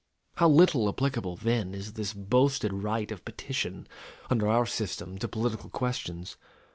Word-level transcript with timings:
How 0.37 0.49
little 0.49 0.89
applicable, 0.89 1.35
then, 1.35 1.75
is 1.75 1.93
this 1.93 2.11
boasted 2.11 2.73
right 2.73 3.11
of 3.11 3.23
petition, 3.23 3.87
under 4.31 4.47
our 4.47 4.65
system, 4.65 5.19
to 5.19 5.27
political 5.27 5.69
questions? 5.69 6.37